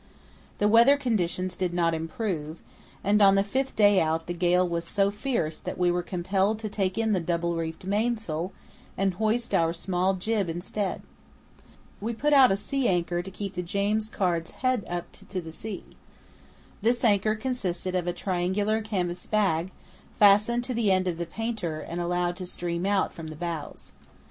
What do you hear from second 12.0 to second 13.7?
put out a sea anchor to keep the